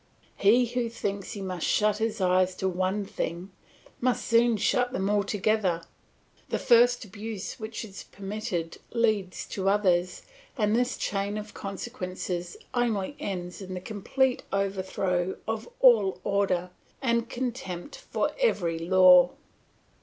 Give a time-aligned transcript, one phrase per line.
[0.37, 3.51] He who thinks he must shut his eyes to one thing,
[3.99, 5.83] must soon shut them altogether;
[6.49, 10.23] the first abuse which is permitted leads to others,
[10.57, 17.29] and this chain of consequences only ends in the complete overthrow of all order and
[17.29, 19.29] contempt for every law.